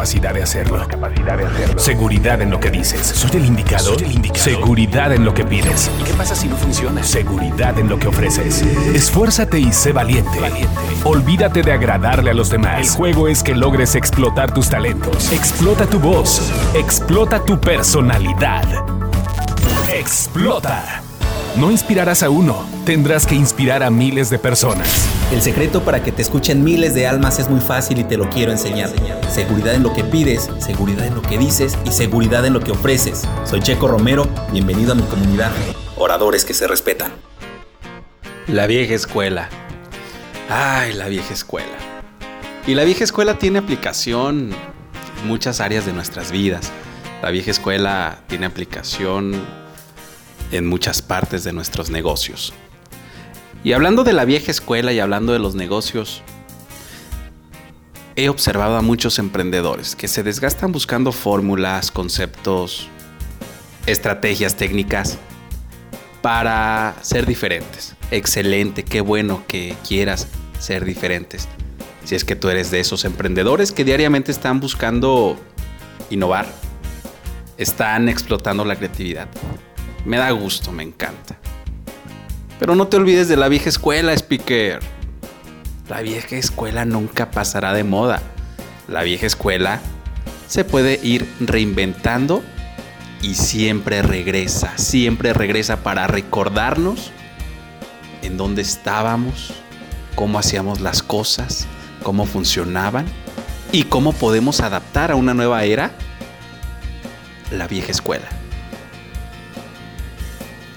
[0.00, 0.86] capacidad de hacerlo.
[1.76, 3.06] Seguridad en lo que dices.
[3.06, 3.96] ¿Soy el indicado?
[4.34, 5.90] Seguridad en lo que pides.
[6.00, 7.02] ¿Y qué pasa si no funciona?
[7.02, 8.62] Seguridad en lo que ofreces.
[8.94, 10.38] Esfuérzate y sé valiente.
[11.04, 12.80] Olvídate de agradarle a los demás.
[12.80, 15.30] El juego es que logres explotar tus talentos.
[15.32, 16.50] Explota tu voz.
[16.74, 18.64] Explota tu personalidad.
[19.92, 21.02] Explota.
[21.56, 25.08] No inspirarás a uno, tendrás que inspirar a miles de personas.
[25.32, 28.30] El secreto para que te escuchen miles de almas es muy fácil y te lo
[28.30, 28.90] quiero enseñar.
[29.28, 32.70] Seguridad en lo que pides, seguridad en lo que dices y seguridad en lo que
[32.70, 33.26] ofreces.
[33.44, 35.50] Soy Checo Romero, bienvenido a mi comunidad.
[35.96, 37.10] Oradores que se respetan.
[38.46, 39.48] La vieja escuela.
[40.48, 41.76] Ay, la vieja escuela.
[42.64, 44.52] Y la vieja escuela tiene aplicación
[45.20, 46.70] en muchas áreas de nuestras vidas.
[47.22, 49.59] La vieja escuela tiene aplicación
[50.50, 52.52] en muchas partes de nuestros negocios.
[53.62, 56.22] Y hablando de la vieja escuela y hablando de los negocios,
[58.16, 62.88] he observado a muchos emprendedores que se desgastan buscando fórmulas, conceptos,
[63.86, 65.18] estrategias técnicas
[66.22, 67.94] para ser diferentes.
[68.10, 70.26] Excelente, qué bueno que quieras
[70.58, 71.48] ser diferentes.
[72.04, 75.38] Si es que tú eres de esos emprendedores que diariamente están buscando
[76.10, 76.46] innovar,
[77.56, 79.28] están explotando la creatividad.
[80.04, 81.36] Me da gusto, me encanta.
[82.58, 84.80] Pero no te olvides de la vieja escuela, speaker.
[85.88, 88.22] La vieja escuela nunca pasará de moda.
[88.88, 89.80] La vieja escuela
[90.46, 92.42] se puede ir reinventando
[93.22, 97.12] y siempre regresa, siempre regresa para recordarnos
[98.22, 99.52] en dónde estábamos,
[100.14, 101.66] cómo hacíamos las cosas,
[102.02, 103.06] cómo funcionaban
[103.72, 105.92] y cómo podemos adaptar a una nueva era
[107.52, 108.39] la vieja escuela.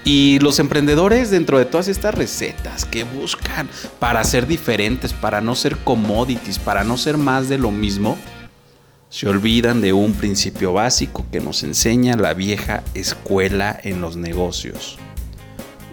[0.04, 5.54] Y los emprendedores dentro de todas estas recetas que buscan para ser diferentes, para no
[5.54, 8.18] ser commodities, para no ser más de lo mismo,
[9.08, 14.98] se olvidan de un principio básico que nos enseña la vieja escuela en los negocios.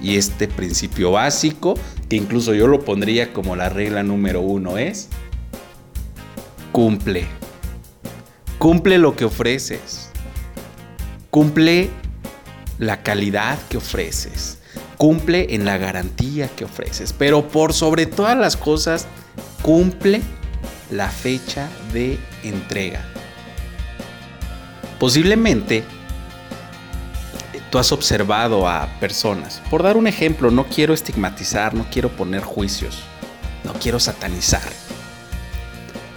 [0.01, 1.75] Y este principio básico,
[2.09, 5.07] que incluso yo lo pondría como la regla número uno, es
[6.71, 7.27] cumple.
[8.57, 10.09] Cumple lo que ofreces.
[11.29, 11.89] Cumple
[12.81, 14.57] la calidad que ofreces,
[14.97, 19.05] cumple en la garantía que ofreces, pero por sobre todas las cosas,
[19.61, 20.19] cumple
[20.89, 23.05] la fecha de entrega.
[24.99, 25.83] Posiblemente
[27.69, 32.41] tú has observado a personas, por dar un ejemplo, no quiero estigmatizar, no quiero poner
[32.41, 32.97] juicios,
[33.63, 34.67] no quiero satanizar,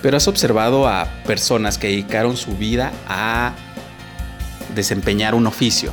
[0.01, 3.53] pero has observado a personas que dedicaron su vida a
[4.75, 5.93] desempeñar un oficio,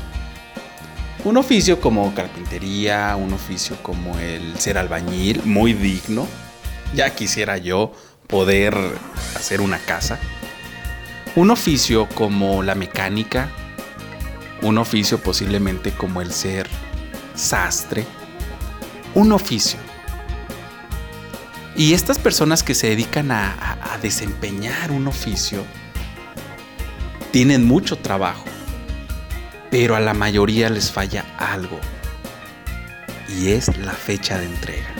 [1.24, 6.28] un oficio como carpintería, un oficio como el ser albañil, muy digno.
[6.96, 7.94] Ya quisiera yo
[8.28, 8.76] poder
[9.36, 10.20] hacer una casa.
[11.36, 13.50] Un oficio como la mecánica,
[14.62, 16.68] un oficio posiblemente como el ser
[17.36, 18.06] sastre,
[19.14, 19.80] un oficio.
[21.76, 25.64] Y estas personas que se dedican a, desempeñar un oficio
[27.32, 28.46] tienen mucho trabajo
[29.72, 31.80] pero a la mayoría les falla algo.
[33.40, 34.94] Y es la fecha de entrega.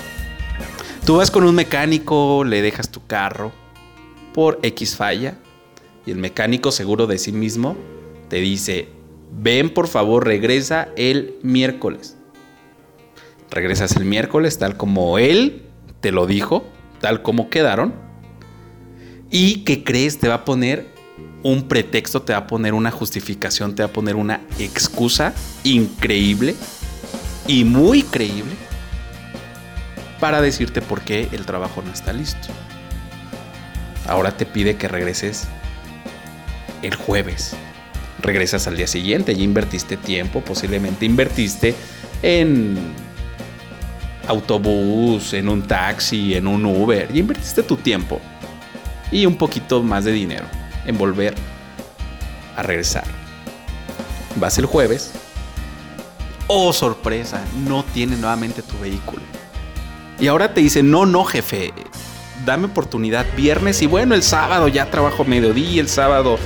[1.06, 3.52] Tú vas con un mecánico, le dejas tu carro
[4.34, 5.36] por X falla
[6.06, 7.76] y el mecánico seguro de sí mismo
[8.30, 8.88] te dice,
[9.32, 12.16] ven por favor, regresa el miércoles.
[13.50, 15.64] Regresas el miércoles tal como él
[16.00, 16.64] te lo dijo,
[17.02, 17.94] tal como quedaron.
[19.30, 20.20] ¿Y qué crees?
[20.20, 20.91] Te va a poner
[21.44, 26.56] un pretexto, te va a poner una justificación, te va a poner una excusa increíble
[27.48, 28.56] y muy creíble
[30.20, 32.50] para decirte por qué el trabajo no está listo.
[34.08, 35.48] Ahora te pide que regreses
[36.82, 37.56] el jueves.
[38.20, 41.74] Regresas al día siguiente, ya invertiste tiempo, posiblemente invertiste
[42.22, 42.78] en
[44.28, 48.22] autobús, en un taxi, en un Uber, ya invertiste tu tiempo
[49.12, 51.36] y un poquito más de dinero en volver
[52.56, 53.04] a regresar.
[54.36, 55.12] Vas el jueves.
[56.48, 59.22] Oh, sorpresa, no tiene nuevamente tu vehículo.
[60.20, 61.74] Y ahora te dice, no, no, jefe,
[62.46, 66.38] dame oportunidad viernes y bueno, el sábado ya trabajo mediodía, el sábado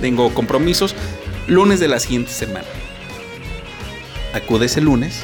[0.00, 0.94] tengo compromisos,
[1.46, 2.66] lunes de la siguiente semana.
[4.34, 5.22] Acudes el lunes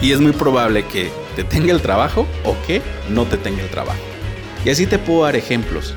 [0.00, 3.68] y es muy probable que te tenga el trabajo o que no te tenga el
[3.68, 4.00] trabajo.
[4.64, 5.94] Y así te puedo dar ejemplos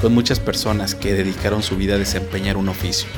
[0.00, 3.08] con muchas personas que dedicaron su vida a desempeñar un oficio.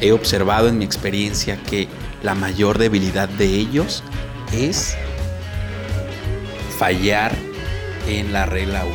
[0.00, 1.88] He observado en mi experiencia que
[2.22, 4.02] la mayor debilidad de ellos
[4.52, 4.96] es
[6.78, 7.32] fallar
[8.08, 8.94] en la regla 1.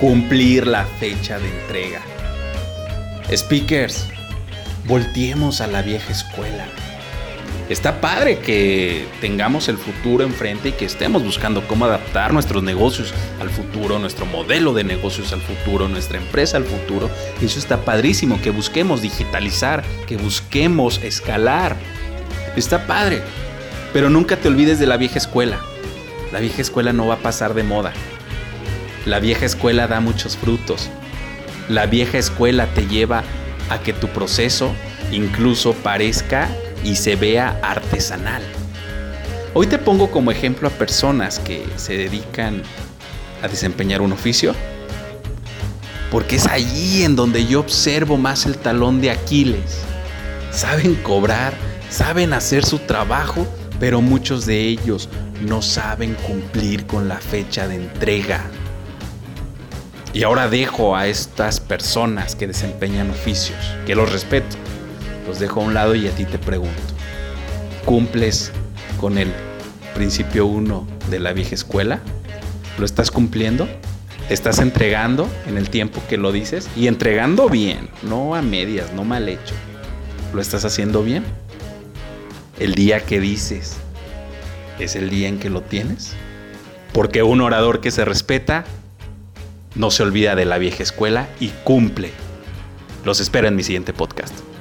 [0.00, 2.00] cumplir la fecha de entrega.
[3.30, 4.06] Speakers,
[4.86, 6.66] volteemos a la vieja escuela.
[7.68, 13.14] Está padre que tengamos el futuro enfrente y que estemos buscando cómo adaptar nuestros negocios
[13.40, 17.08] al futuro, nuestro modelo de negocios al futuro, nuestra empresa al futuro.
[17.40, 21.76] Eso está padrísimo, que busquemos digitalizar, que busquemos escalar.
[22.56, 23.22] Está padre,
[23.92, 25.58] pero nunca te olvides de la vieja escuela.
[26.32, 27.92] La vieja escuela no va a pasar de moda.
[29.06, 30.90] La vieja escuela da muchos frutos.
[31.68, 33.22] La vieja escuela te lleva
[33.70, 34.74] a que tu proceso
[35.10, 36.48] incluso parezca
[36.84, 38.42] y se vea artesanal.
[39.54, 42.62] Hoy te pongo como ejemplo a personas que se dedican
[43.42, 44.54] a desempeñar un oficio,
[46.10, 49.80] porque es allí en donde yo observo más el talón de Aquiles.
[50.50, 51.54] Saben cobrar,
[51.90, 53.46] saben hacer su trabajo,
[53.80, 55.08] pero muchos de ellos
[55.42, 58.42] no saben cumplir con la fecha de entrega.
[60.14, 64.56] Y ahora dejo a estas personas que desempeñan oficios, que los respeto,
[65.32, 66.76] los dejo a un lado y a ti te pregunto,
[67.86, 68.52] ¿cumples
[69.00, 69.32] con el
[69.94, 72.00] principio 1 de la vieja escuela?
[72.78, 73.66] ¿Lo estás cumpliendo?
[74.28, 76.68] ¿Estás entregando en el tiempo que lo dices?
[76.76, 79.54] Y entregando bien, no a medias, no mal hecho.
[80.34, 81.24] ¿Lo estás haciendo bien?
[82.60, 83.78] ¿El día que dices
[84.78, 86.12] es el día en que lo tienes?
[86.92, 88.66] Porque un orador que se respeta
[89.76, 92.10] no se olvida de la vieja escuela y cumple.
[93.06, 94.51] Los espero en mi siguiente podcast.